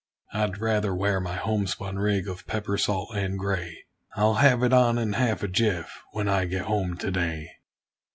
I'd 0.33 0.57
rather 0.57 0.95
wear 0.95 1.19
my 1.19 1.35
homespun 1.35 1.99
rig 1.99 2.27
of 2.27 2.47
pepper 2.47 2.75
salt 2.75 3.09
and 3.15 3.37
gray 3.37 3.83
I'll 4.15 4.33
have 4.33 4.63
it 4.63 4.73
on 4.73 4.97
in 4.97 5.13
half 5.13 5.43
a 5.43 5.47
jiff, 5.47 6.01
when 6.11 6.27
I 6.27 6.45
get 6.45 6.65
home 6.65 6.97
to 6.97 7.11
day. 7.11 7.51